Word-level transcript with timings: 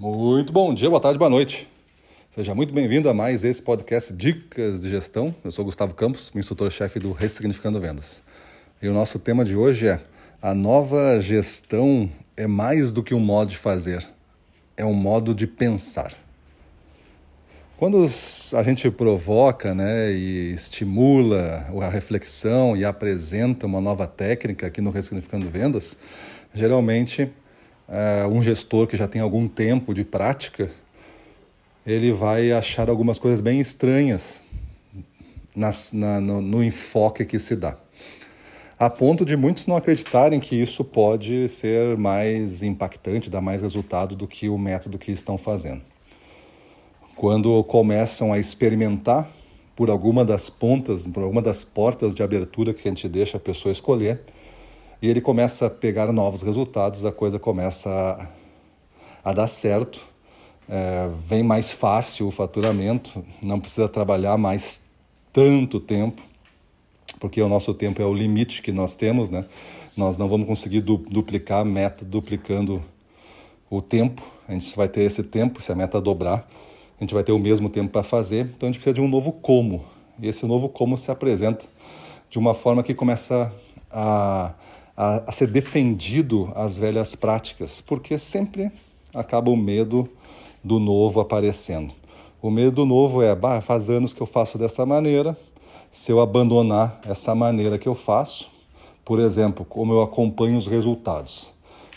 Muito 0.00 0.50
bom 0.50 0.72
dia, 0.72 0.88
boa 0.88 0.98
tarde, 0.98 1.18
boa 1.18 1.28
noite. 1.28 1.68
Seja 2.30 2.54
muito 2.54 2.72
bem-vindo 2.72 3.10
a 3.10 3.12
mais 3.12 3.44
esse 3.44 3.60
podcast 3.60 4.14
Dicas 4.14 4.80
de 4.80 4.88
Gestão. 4.88 5.34
Eu 5.44 5.50
sou 5.50 5.62
Gustavo 5.62 5.92
Campos, 5.92 6.32
instrutor-chefe 6.34 6.98
do 6.98 7.12
Ressignificando 7.12 7.78
Vendas. 7.78 8.22
E 8.80 8.88
o 8.88 8.94
nosso 8.94 9.18
tema 9.18 9.44
de 9.44 9.54
hoje 9.54 9.88
é: 9.88 10.00
a 10.40 10.54
nova 10.54 11.20
gestão 11.20 12.10
é 12.34 12.46
mais 12.46 12.90
do 12.90 13.02
que 13.02 13.12
um 13.12 13.20
modo 13.20 13.50
de 13.50 13.58
fazer, 13.58 14.08
é 14.74 14.86
um 14.86 14.94
modo 14.94 15.34
de 15.34 15.46
pensar. 15.46 16.14
Quando 17.76 18.02
a 18.54 18.62
gente 18.62 18.90
provoca 18.90 19.74
né, 19.74 20.12
e 20.12 20.50
estimula 20.54 21.66
a 21.78 21.90
reflexão 21.90 22.74
e 22.74 22.86
apresenta 22.86 23.66
uma 23.66 23.82
nova 23.82 24.06
técnica 24.06 24.66
aqui 24.66 24.80
no 24.80 24.88
Ressignificando 24.88 25.50
Vendas, 25.50 25.94
geralmente 26.54 27.30
uh, 27.90 28.28
um 28.28 28.42
gestor 28.42 28.86
que 28.86 28.96
já 28.96 29.08
tem 29.08 29.20
algum 29.20 29.48
tempo 29.48 29.92
de 29.92 30.04
prática, 30.04 30.70
ele 31.84 32.12
vai 32.12 32.52
achar 32.52 32.88
algumas 32.88 33.18
coisas 33.18 33.40
bem 33.40 33.60
estranhas 33.60 34.40
nas, 35.54 35.92
na, 35.92 36.20
no, 36.20 36.40
no 36.40 36.62
enfoque 36.62 37.24
que 37.24 37.38
se 37.38 37.56
dá. 37.56 37.76
A 38.78 38.88
ponto 38.88 39.26
de 39.26 39.36
muitos 39.36 39.66
não 39.66 39.76
acreditarem 39.76 40.40
que 40.40 40.56
isso 40.56 40.82
pode 40.82 41.48
ser 41.48 41.98
mais 41.98 42.62
impactante, 42.62 43.28
dar 43.28 43.42
mais 43.42 43.60
resultado 43.60 44.16
do 44.16 44.26
que 44.26 44.48
o 44.48 44.56
método 44.56 44.98
que 44.98 45.12
estão 45.12 45.36
fazendo. 45.36 45.82
Quando 47.14 47.62
começam 47.64 48.32
a 48.32 48.38
experimentar 48.38 49.28
por 49.76 49.90
alguma 49.90 50.24
das 50.24 50.48
pontas, 50.48 51.06
por 51.06 51.22
alguma 51.22 51.42
das 51.42 51.62
portas 51.62 52.14
de 52.14 52.22
abertura 52.22 52.72
que 52.72 52.88
a 52.88 52.90
gente 52.90 53.06
deixa 53.06 53.36
a 53.36 53.40
pessoa 53.40 53.70
escolher, 53.70 54.22
e 55.02 55.08
ele 55.08 55.20
começa 55.20 55.66
a 55.66 55.70
pegar 55.70 56.12
novos 56.12 56.42
resultados, 56.42 57.04
a 57.04 57.12
coisa 57.12 57.38
começa 57.38 57.90
a, 59.24 59.30
a 59.30 59.32
dar 59.32 59.46
certo, 59.46 60.00
é, 60.68 61.08
vem 61.26 61.42
mais 61.42 61.72
fácil 61.72 62.28
o 62.28 62.30
faturamento, 62.30 63.24
não 63.42 63.58
precisa 63.58 63.88
trabalhar 63.88 64.36
mais 64.36 64.82
tanto 65.32 65.80
tempo, 65.80 66.22
porque 67.18 67.40
o 67.40 67.48
nosso 67.48 67.72
tempo 67.74 68.00
é 68.00 68.04
o 68.04 68.12
limite 68.12 68.62
que 68.62 68.72
nós 68.72 68.94
temos, 68.94 69.28
né? 69.28 69.44
Nós 69.96 70.16
não 70.16 70.28
vamos 70.28 70.46
conseguir 70.46 70.80
du 70.80 70.96
duplicar 70.96 71.60
a 71.60 71.64
meta 71.64 72.04
duplicando 72.04 72.82
o 73.68 73.82
tempo, 73.82 74.22
a 74.48 74.52
gente 74.52 74.76
vai 74.76 74.88
ter 74.88 75.02
esse 75.02 75.22
tempo, 75.22 75.62
se 75.62 75.72
a 75.72 75.74
meta 75.74 76.00
dobrar, 76.00 76.48
a 76.98 77.02
gente 77.02 77.14
vai 77.14 77.24
ter 77.24 77.32
o 77.32 77.38
mesmo 77.38 77.68
tempo 77.68 77.90
para 77.90 78.02
fazer, 78.02 78.46
então 78.46 78.68
a 78.68 78.72
gente 78.72 78.80
precisa 78.80 78.94
de 78.94 79.00
um 79.00 79.08
novo 79.08 79.32
como, 79.32 79.84
e 80.20 80.28
esse 80.28 80.46
novo 80.46 80.68
como 80.68 80.96
se 80.96 81.10
apresenta 81.10 81.64
de 82.28 82.38
uma 82.38 82.54
forma 82.54 82.82
que 82.82 82.94
começa 82.94 83.52
a 83.90 84.52
a, 85.00 85.22
a 85.26 85.32
ser 85.32 85.46
defendido 85.46 86.52
as 86.54 86.76
velhas 86.76 87.14
práticas, 87.14 87.80
porque 87.80 88.18
sempre 88.18 88.70
acaba 89.14 89.50
o 89.50 89.56
medo 89.56 90.06
do 90.62 90.78
novo 90.78 91.20
aparecendo. 91.20 91.94
O 92.42 92.50
medo 92.50 92.72
do 92.72 92.84
novo 92.84 93.22
é, 93.22 93.34
bah, 93.34 93.62
faz 93.62 93.88
anos 93.88 94.12
que 94.12 94.20
eu 94.20 94.26
faço 94.26 94.58
dessa 94.58 94.84
maneira, 94.84 95.34
se 95.90 96.12
eu 96.12 96.20
abandonar 96.20 97.00
essa 97.06 97.34
maneira 97.34 97.78
que 97.78 97.88
eu 97.88 97.94
faço, 97.94 98.50
por 99.02 99.18
exemplo, 99.18 99.64
como 99.64 99.94
eu 99.94 100.02
acompanho 100.02 100.58
os 100.58 100.66
resultados. 100.66 101.50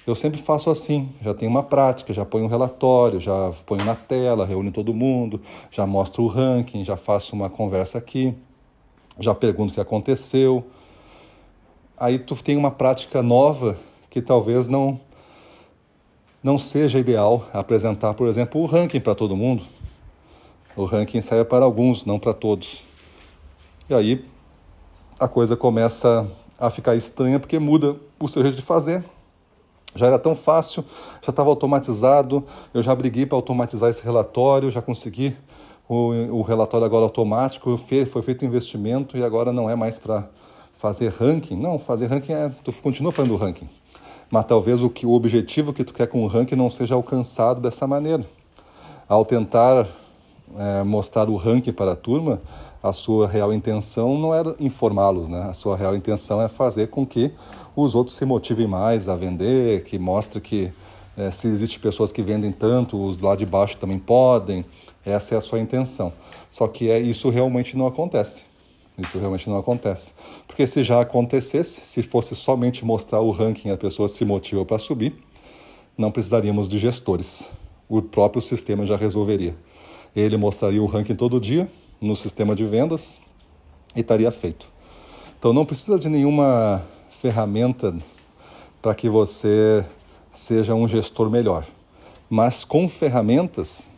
Eu 0.08 0.16
sempre 0.16 0.42
faço 0.42 0.70
assim, 0.70 1.09
já 1.22 1.34
tenho 1.34 1.52
uma 1.52 1.62
prática, 1.62 2.14
já 2.14 2.24
ponho 2.24 2.46
um 2.46 2.50
relatório, 2.50 3.20
já 3.20 3.52
ponho 3.66 3.84
na 3.84 3.96
tela, 3.96 4.46
reúno 4.46 4.72
todo 4.72 4.94
mundo, 4.94 5.42
já 5.70 5.86
mostro 5.86 6.24
o 6.24 6.28
ranking, 6.28 6.86
já 6.86 6.96
faço 6.96 7.36
uma 7.36 7.50
conversa 7.50 7.98
aqui, 7.98 8.34
já 9.20 9.36
pergunto 9.36 9.72
o 9.72 9.74
que 9.74 9.81
aconteceu, 9.81 10.66
aí 11.97 12.19
tu 12.19 12.36
tem 12.36 12.58
uma 12.58 12.72
prática 12.72 13.22
nova 13.22 13.77
que 14.09 14.22
talvez 14.22 14.67
não 14.67 14.99
não 16.44 16.58
seja 16.58 17.00
ideal 17.00 17.47
apresentar, 17.53 18.13
por 18.16 18.27
exemplo, 18.27 18.59
o 18.59 18.66
ranking 18.66 19.00
para 19.00 19.16
todo 19.16 19.33
mundo. 19.33 19.63
O 20.75 20.83
ranking 20.83 21.22
serve 21.22 21.45
para 21.45 21.63
alguns, 21.63 22.05
não 22.05 22.19
para 22.19 22.33
todos. 22.33 22.83
E 23.89 23.94
aí 23.94 24.25
a 25.18 25.28
coisa 25.28 25.56
começa 25.56 26.29
a 26.59 26.69
ficar 26.69 26.95
estranha 26.95 27.40
porque 27.40 27.57
muda 27.59 27.95
o 28.19 28.28
seu 28.28 28.41
jeito 28.41 28.56
de 28.57 28.62
fazer. 28.62 29.03
Já 29.95 30.07
era 30.07 30.19
tão 30.19 30.35
fácil, 30.35 30.84
já 31.22 31.29
estava 31.29 31.50
automatizado, 31.50 32.44
eu 32.73 32.81
já 32.81 32.94
briguei 32.94 33.25
para 33.25 33.38
automatizar 33.38 33.89
esse 33.89 34.03
relatório, 34.03 34.72
já 34.72 34.81
consegui 34.81 35.38
o, 35.88 36.09
o 36.31 36.41
relatório 36.41 36.85
agora 36.85 37.03
automático, 37.03 37.78
foi 37.78 38.22
feito 38.22 38.44
investimento 38.44 39.18
e 39.18 39.23
agora 39.23 39.53
não 39.53 39.69
é 39.69 39.75
mais 39.75 40.00
para 40.00 40.28
fazer 40.83 41.13
ranking. 41.13 41.55
Não, 41.55 41.79
fazer 41.79 42.07
ranking 42.07 42.33
é. 42.33 42.51
Tu 42.61 42.73
continua 42.73 43.13
fazendo 43.13 43.38
ranking. 43.38 43.69
Mas 44.29 44.45
talvez 44.45 44.81
o, 44.81 44.89
que, 44.89 45.05
o 45.05 45.13
objetivo 45.13 45.71
que 45.71 45.81
tu 45.81 45.94
quer 45.94 46.07
com 46.07 46.21
o 46.21 46.27
ranking 46.27 46.55
não 46.55 46.69
seja 46.69 46.94
alcançado 46.94 47.61
dessa 47.61 47.88
maneira. 47.88 48.25
Ao 49.07 49.23
tentar 49.23 49.88
é, 50.57 50.83
mostrar 50.83 51.29
o 51.29 51.38
ranking 51.38 51.71
para 51.71 51.94
a 51.94 51.95
turma, 51.95 52.41
a 52.81 52.91
sua 52.91 53.29
real 53.29 53.53
intenção 53.53 54.17
não 54.17 54.35
era 54.35 54.57
informá-los, 54.59 55.29
né? 55.29 55.44
A 55.44 55.53
sua 55.53 55.77
real 55.77 55.95
intenção 55.95 56.41
é 56.41 56.49
fazer 56.49 56.89
com 56.89 57.05
que 57.05 57.31
os 57.77 57.95
outros 57.95 58.17
se 58.17 58.25
motivem 58.25 58.67
mais 58.67 59.07
a 59.07 59.15
vender, 59.15 59.85
que 59.85 59.97
mostre 59.97 60.41
que 60.41 60.69
é, 61.15 61.31
se 61.31 61.47
existem 61.47 61.79
pessoas 61.79 62.11
que 62.11 62.21
vendem 62.21 62.51
tanto, 62.51 63.01
os 63.01 63.17
lá 63.19 63.38
de 63.38 63.45
baixo 63.45 63.77
também 63.77 64.00
podem. 64.00 64.65
Essa 65.05 65.35
é 65.35 65.38
a 65.38 65.41
sua 65.41 65.61
intenção. 65.61 66.11
Só 66.51 66.67
que 66.67 66.89
é, 66.89 67.00
isso 67.00 67.29
realmente 67.29 67.77
não 67.77 67.88
acontece. 67.88 68.51
Isso 68.98 69.18
realmente 69.18 69.50
não 69.50 69.58
acontece. 69.58 70.14
Porque 70.48 70.68
se 70.68 70.84
já 70.84 71.02
acontecesse, 71.02 71.81
se 71.81 72.04
fosse 72.04 72.36
somente 72.36 72.86
mostrar 72.86 73.22
o 73.22 73.31
ranking 73.31 73.72
a 73.72 73.78
pessoa 73.78 74.08
se 74.08 74.24
motiva 74.24 74.64
para 74.64 74.78
subir, 74.78 75.16
não 75.98 76.12
precisaríamos 76.12 76.70
de 76.70 76.78
gestores. 76.78 77.50
O 77.90 78.02
próprio 78.02 78.42
sistema 78.42 78.86
já 78.86 78.96
resolveria. 78.96 79.56
Ele 80.16 80.38
mostraria 80.38 80.81
o 80.81 80.86
ranking 80.86 81.16
todo 81.16 81.40
dia 81.40 81.68
no 82.00 82.16
sistema 82.16 82.56
de 82.56 82.66
vendas 82.66 83.20
e 83.96 84.02
estaria 84.02 84.31
feito. 84.31 84.68
Então 85.40 85.52
não 85.52 85.66
precisa 85.66 85.98
de 85.98 86.08
nenhuma 86.08 86.86
ferramenta 87.10 87.96
para 88.81 88.96
que 88.96 89.10
você 89.10 89.86
seja 90.31 90.74
um 90.74 90.88
gestor 90.88 91.30
melhor. 91.30 91.66
Mas 92.30 92.64
com 92.64 92.88
ferramentas 92.88 93.90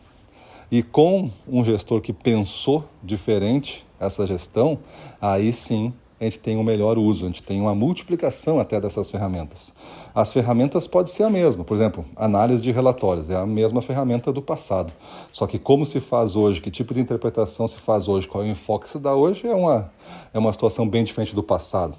e 0.70 0.82
com 0.82 1.30
um 1.46 1.64
gestor 1.64 2.00
que 2.00 2.12
pensou 2.12 2.84
diferente, 3.02 3.85
essa 3.98 4.26
gestão, 4.26 4.78
aí 5.20 5.52
sim 5.52 5.92
a 6.18 6.24
gente 6.24 6.38
tem 6.38 6.56
um 6.56 6.62
melhor 6.62 6.96
uso, 6.96 7.26
a 7.26 7.28
gente 7.28 7.42
tem 7.42 7.60
uma 7.60 7.74
multiplicação 7.74 8.58
até 8.58 8.80
dessas 8.80 9.10
ferramentas. 9.10 9.74
As 10.14 10.32
ferramentas 10.32 10.86
podem 10.86 11.12
ser 11.12 11.24
a 11.24 11.30
mesma, 11.30 11.62
por 11.62 11.74
exemplo, 11.74 12.06
análise 12.16 12.62
de 12.62 12.72
relatórios, 12.72 13.28
é 13.28 13.36
a 13.36 13.44
mesma 13.44 13.82
ferramenta 13.82 14.32
do 14.32 14.40
passado. 14.40 14.92
Só 15.30 15.46
que 15.46 15.58
como 15.58 15.84
se 15.84 16.00
faz 16.00 16.34
hoje, 16.34 16.62
que 16.62 16.70
tipo 16.70 16.94
de 16.94 17.00
interpretação 17.00 17.68
se 17.68 17.78
faz 17.78 18.08
hoje, 18.08 18.26
qual 18.26 18.42
é 18.42 18.46
o 18.46 18.50
enfoque 18.50 18.86
que 18.86 18.92
se 18.92 18.98
dá 18.98 19.14
hoje, 19.14 19.46
é 19.46 19.54
uma, 19.54 19.92
é 20.32 20.38
uma 20.38 20.52
situação 20.52 20.88
bem 20.88 21.04
diferente 21.04 21.34
do 21.34 21.42
passado. 21.42 21.94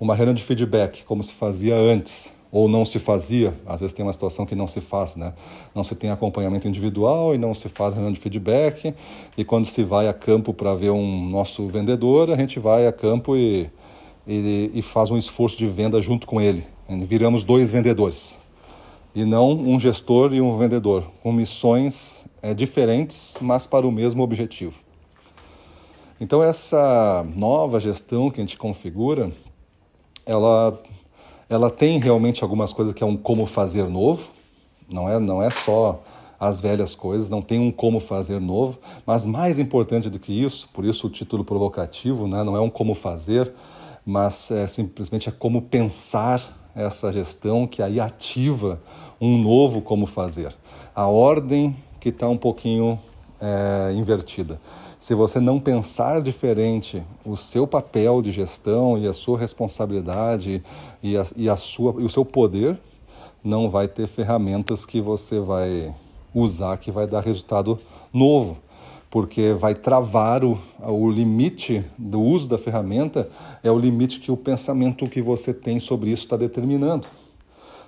Uma 0.00 0.14
reunião 0.14 0.34
de 0.34 0.42
feedback, 0.42 1.04
como 1.04 1.22
se 1.22 1.34
fazia 1.34 1.76
antes, 1.76 2.32
ou 2.52 2.68
não 2.68 2.84
se 2.84 2.98
fazia, 2.98 3.54
às 3.66 3.80
vezes 3.80 3.94
tem 3.96 4.04
uma 4.04 4.12
situação 4.12 4.44
que 4.44 4.54
não 4.54 4.68
se 4.68 4.82
faz, 4.82 5.16
né? 5.16 5.32
Não 5.74 5.82
se 5.82 5.94
tem 5.94 6.10
acompanhamento 6.10 6.68
individual 6.68 7.34
e 7.34 7.38
não 7.38 7.54
se 7.54 7.66
faz 7.66 7.94
reunião 7.94 8.12
de 8.12 8.20
feedback, 8.20 8.94
e 9.38 9.42
quando 9.42 9.64
se 9.64 9.82
vai 9.82 10.06
a 10.06 10.12
campo 10.12 10.52
para 10.52 10.74
ver 10.74 10.90
um 10.90 11.30
nosso 11.30 11.66
vendedor, 11.68 12.30
a 12.30 12.36
gente 12.36 12.60
vai 12.60 12.86
a 12.86 12.92
campo 12.92 13.34
e, 13.34 13.70
e, 14.26 14.70
e 14.74 14.82
faz 14.82 15.10
um 15.10 15.16
esforço 15.16 15.56
de 15.56 15.66
venda 15.66 16.02
junto 16.02 16.26
com 16.26 16.42
ele. 16.42 16.66
Viramos 17.06 17.42
dois 17.42 17.70
vendedores, 17.70 18.38
e 19.14 19.24
não 19.24 19.52
um 19.52 19.80
gestor 19.80 20.34
e 20.34 20.42
um 20.42 20.58
vendedor, 20.58 21.04
com 21.22 21.32
missões 21.32 22.26
é, 22.42 22.52
diferentes, 22.52 23.34
mas 23.40 23.66
para 23.66 23.86
o 23.86 23.90
mesmo 23.90 24.22
objetivo. 24.22 24.78
Então 26.20 26.42
essa 26.42 27.26
nova 27.34 27.80
gestão 27.80 28.30
que 28.30 28.40
a 28.40 28.44
gente 28.44 28.58
configura, 28.58 29.32
ela 30.26 30.78
ela 31.52 31.68
tem 31.68 31.98
realmente 31.98 32.42
algumas 32.42 32.72
coisas 32.72 32.94
que 32.94 33.02
é 33.02 33.06
um 33.06 33.14
como 33.14 33.44
fazer 33.44 33.86
novo, 33.86 34.30
não 34.88 35.06
é, 35.06 35.20
não 35.20 35.42
é 35.42 35.50
só 35.50 36.02
as 36.40 36.62
velhas 36.62 36.94
coisas, 36.94 37.28
não 37.28 37.42
tem 37.42 37.60
um 37.60 37.70
como 37.70 38.00
fazer 38.00 38.40
novo, 38.40 38.78
mas 39.04 39.26
mais 39.26 39.58
importante 39.58 40.08
do 40.08 40.18
que 40.18 40.32
isso, 40.32 40.66
por 40.72 40.82
isso 40.82 41.06
o 41.06 41.10
título 41.10 41.44
provocativo, 41.44 42.26
né, 42.26 42.42
não 42.42 42.56
é 42.56 42.60
um 42.60 42.70
como 42.70 42.94
fazer, 42.94 43.52
mas 44.04 44.50
é 44.50 44.66
simplesmente 44.66 45.28
é 45.28 45.32
como 45.32 45.60
pensar 45.60 46.70
essa 46.74 47.12
gestão 47.12 47.66
que 47.66 47.82
aí 47.82 48.00
ativa 48.00 48.80
um 49.20 49.36
novo 49.36 49.82
como 49.82 50.06
fazer. 50.06 50.54
A 50.94 51.06
ordem 51.06 51.76
que 52.00 52.08
está 52.08 52.30
um 52.30 52.38
pouquinho 52.38 52.98
é, 53.38 53.92
invertida. 53.94 54.58
Se 55.02 55.16
você 55.16 55.40
não 55.40 55.58
pensar 55.58 56.22
diferente 56.22 57.02
o 57.24 57.36
seu 57.36 57.66
papel 57.66 58.22
de 58.22 58.30
gestão 58.30 58.96
e 58.96 59.08
a 59.08 59.12
sua 59.12 59.36
responsabilidade 59.36 60.62
e, 61.02 61.16
a, 61.16 61.26
e, 61.34 61.48
a 61.48 61.56
sua, 61.56 62.00
e 62.00 62.04
o 62.04 62.08
seu 62.08 62.24
poder, 62.24 62.78
não 63.42 63.68
vai 63.68 63.88
ter 63.88 64.06
ferramentas 64.06 64.86
que 64.86 65.00
você 65.00 65.40
vai 65.40 65.92
usar 66.32 66.76
que 66.76 66.92
vai 66.92 67.08
dar 67.08 67.20
resultado 67.20 67.80
novo, 68.12 68.58
porque 69.10 69.52
vai 69.52 69.74
travar 69.74 70.44
o, 70.44 70.56
o 70.80 71.10
limite 71.10 71.84
do 71.98 72.20
uso 72.20 72.48
da 72.48 72.56
ferramenta, 72.56 73.28
é 73.60 73.72
o 73.72 73.78
limite 73.80 74.20
que 74.20 74.30
o 74.30 74.36
pensamento 74.36 75.08
que 75.08 75.20
você 75.20 75.52
tem 75.52 75.80
sobre 75.80 76.12
isso 76.12 76.22
está 76.22 76.36
determinando. 76.36 77.08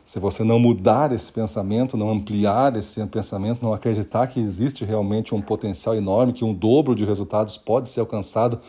Se 0.05 0.19
você 0.19 0.45
não 0.45 0.59
mudar 0.59 1.13
esse 1.13 1.33
pensamento, 1.33 1.97
não 1.97 2.11
ampliar 2.11 2.77
esse 2.77 3.05
pensamento, 3.07 3.63
não 3.63 3.73
acreditar 3.73 4.27
que 4.27 4.39
existe 4.39 4.85
realmente 4.85 5.35
um 5.35 5.41
potencial 5.41 5.95
enorme, 5.95 6.35
que 6.35 6.45
um 6.45 6.53
dobro 6.53 6.95
de 6.95 7.05
resultados 7.05 7.57
pode 7.57 7.89
ser 7.89 8.01
alcançado 8.01 8.61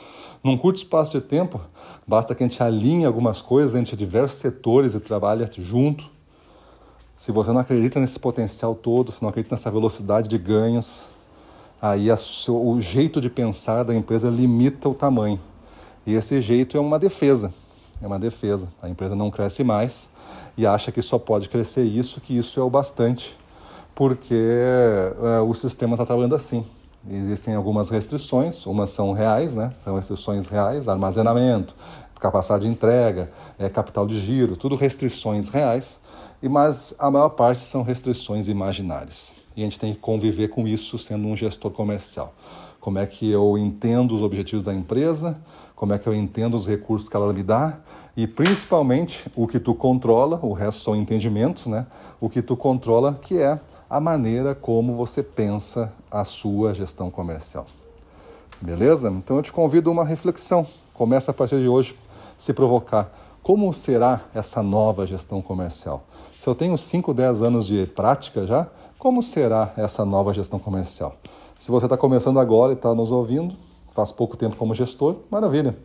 num 0.42 0.58
curto 0.58 0.78
espaço 0.78 1.12
de 1.12 1.22
tempo, 1.22 1.60
basta 2.08 2.34
que 2.34 2.44
a 2.44 2.48
gente 2.48 2.62
alinhe 2.64 3.04
algumas 3.04 3.42
coisas 3.42 3.76
entre 3.76 3.96
diversos 3.98 4.38
setores 4.38 4.94
e 4.94 5.00
trabalhe 5.00 5.46
junto. 5.58 6.10
Se 7.18 7.32
você 7.32 7.52
não 7.52 7.60
acredita 7.60 8.00
nesse 8.00 8.20
potencial 8.20 8.74
todo, 8.74 9.12
se 9.12 9.22
não 9.22 9.30
acredita 9.30 9.56
nessa 9.56 9.72
velocidade 9.72 10.30
de 10.30 10.38
ganhos, 10.38 11.06
aí 11.82 12.08
o 12.48 12.80
jeito 12.80 13.20
de 13.20 13.30
pensar 13.30 13.84
da 13.84 13.94
empresa 13.94 14.30
limita 14.30 14.88
o 14.88 14.94
tamanho. 14.94 15.40
E 16.06 16.14
esse 16.14 16.40
jeito 16.40 16.78
é 16.78 16.80
uma 16.80 17.00
defesa. 17.00 17.54
É 18.02 18.08
uma 18.08 18.20
defesa. 18.20 18.70
A 18.82 18.90
empresa 18.90 19.16
não 19.16 19.32
cresce 19.32 19.64
mais 19.64 20.10
e 20.58 20.66
acha 20.66 20.92
que 20.92 21.02
só 21.02 21.18
pode 21.18 21.50
crescer 21.50 21.84
isso, 21.84 22.22
que 22.22 22.38
isso 22.38 22.60
é 22.60 22.64
o 22.64 22.70
bastante, 22.70 23.38
porque 23.94 24.36
é, 24.36 25.40
o 25.42 25.54
sistema 25.54 25.94
está 25.96 26.06
trabalhando 26.06 26.36
assim. 26.36 26.66
Existem 27.10 27.54
algumas 27.54 27.90
restrições, 27.90 28.66
umas 28.66 28.90
são 28.90 29.14
reais, 29.14 29.54
né? 29.54 29.72
São 29.78 29.96
restrições 29.96 30.48
reais, 30.48 30.88
armazenamento, 30.88 31.76
capacidade 32.20 32.64
de 32.66 32.72
entrega, 32.72 33.32
é, 33.60 33.70
capital 33.70 34.08
de 34.08 34.20
giro, 34.20 34.58
tudo 34.58 34.76
restrições 34.76 35.50
reais, 35.50 36.00
e 36.42 36.50
mas 36.50 36.96
a 36.98 37.12
maior 37.12 37.30
parte 37.30 37.62
são 37.62 37.84
restrições 37.84 38.48
imaginárias. 38.48 39.34
E 39.56 39.62
a 39.62 39.64
gente 39.64 39.80
tem 39.80 39.94
que 39.94 40.00
conviver 40.00 40.50
com 40.50 40.68
isso 40.68 40.98
sendo 40.98 41.28
um 41.28 41.36
gestor 41.36 41.72
comercial. 41.72 42.34
Como 42.86 43.00
é 43.00 43.08
que 43.08 43.32
eu 43.32 43.58
entendo 43.58 44.14
os 44.14 44.22
objetivos 44.22 44.64
da 44.64 44.72
empresa, 44.72 45.40
como 45.76 45.92
é 45.92 45.98
que 45.98 46.06
eu 46.06 46.14
entendo 46.14 46.56
os 46.56 46.68
recursos 46.68 47.10
que 47.10 47.16
ela 47.16 47.34
me 47.34 47.42
dá 47.42 47.80
e 48.16 48.28
principalmente 48.28 49.26
o 49.36 49.48
que 49.48 49.60
tu 49.60 49.74
controla, 49.74 50.40
o 50.44 50.54
resto 50.54 50.82
são 50.82 50.96
entendimentos, 50.96 51.66
né? 51.66 51.88
O 52.22 52.30
que 52.30 52.44
tu 52.44 52.56
controla 52.56 53.18
que 53.20 53.42
é 53.42 53.60
a 53.90 54.00
maneira 54.00 54.54
como 54.54 54.94
você 54.94 55.24
pensa 55.24 55.92
a 56.12 56.24
sua 56.24 56.76
gestão 56.76 57.10
comercial. 57.10 57.66
Beleza? 58.62 59.10
Então 59.10 59.38
eu 59.38 59.42
te 59.42 59.52
convido 59.52 59.90
a 59.90 59.94
uma 59.94 60.06
reflexão. 60.06 60.68
Começa 60.94 61.32
a 61.32 61.34
partir 61.34 61.60
de 61.60 61.68
hoje 61.68 61.98
se 62.38 62.54
provocar. 62.54 63.12
Como 63.46 63.72
será 63.76 64.24
essa 64.34 64.64
nova 64.64 65.06
gestão 65.06 65.40
comercial? 65.40 66.08
Se 66.40 66.50
eu 66.50 66.56
tenho 66.56 66.76
5, 66.76 67.14
10 67.14 67.44
anos 67.44 67.68
de 67.68 67.86
prática 67.86 68.44
já, 68.44 68.68
como 68.98 69.22
será 69.22 69.72
essa 69.78 70.04
nova 70.04 70.34
gestão 70.34 70.58
comercial? 70.58 71.16
Se 71.60 71.70
você 71.70 71.86
está 71.86 71.96
começando 71.96 72.40
agora 72.40 72.72
e 72.72 72.76
está 72.76 72.96
nos 72.96 73.12
ouvindo, 73.12 73.56
faz 73.94 74.12
pouco 74.12 74.36
tempo 74.36 74.56
como 74.56 74.74
gestor, 74.74 75.18
maravilha. 75.30 75.78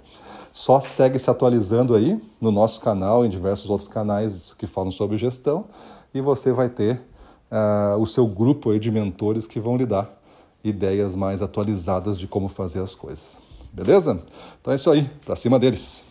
Só 0.50 0.80
segue 0.80 1.18
se 1.18 1.28
atualizando 1.28 1.94
aí 1.94 2.18
no 2.40 2.50
nosso 2.50 2.80
canal, 2.80 3.26
em 3.26 3.28
diversos 3.28 3.68
outros 3.68 3.90
canais 3.90 4.54
que 4.54 4.66
falam 4.66 4.90
sobre 4.90 5.18
gestão, 5.18 5.66
e 6.14 6.20
você 6.22 6.54
vai 6.54 6.70
ter 6.70 7.02
uh, 7.52 8.00
o 8.00 8.06
seu 8.06 8.26
grupo 8.26 8.70
aí 8.70 8.78
de 8.78 8.90
mentores 8.90 9.46
que 9.46 9.60
vão 9.60 9.76
lhe 9.76 9.84
dar 9.84 10.10
ideias 10.64 11.14
mais 11.14 11.42
atualizadas 11.42 12.18
de 12.18 12.26
como 12.26 12.48
fazer 12.48 12.80
as 12.80 12.94
coisas. 12.94 13.36
Beleza? 13.70 14.18
Então 14.62 14.72
é 14.72 14.76
isso 14.76 14.90
aí, 14.90 15.10
para 15.26 15.36
cima 15.36 15.58
deles. 15.58 16.08